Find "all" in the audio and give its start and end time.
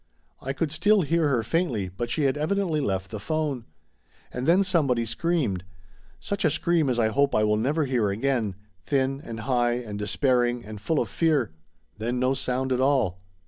12.81-13.21